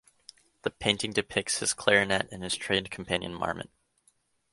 The 0.63 0.71
painting 0.71 1.13
depicts 1.13 1.59
his 1.59 1.75
clarinet 1.75 2.27
and 2.31 2.41
his 2.41 2.55
trained 2.55 2.89
companion 2.89 3.35
marmot. 3.35 3.69